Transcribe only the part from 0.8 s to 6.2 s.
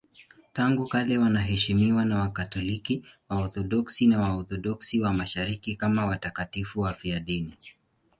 kale wanaheshimiwa na Wakatoliki, Waorthodoksi na Waorthodoksi wa Mashariki kama